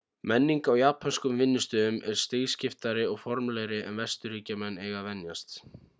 [0.29, 5.55] menning á japönskum vinnustöðum er stigskiptari og formlegri en vesturríkjamenn eiga að venjast